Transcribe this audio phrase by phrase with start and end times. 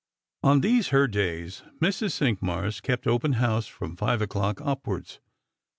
[0.41, 2.13] On these her days, Mrs.
[2.19, 5.19] Cinqmars kept open house from five o'clock upwards.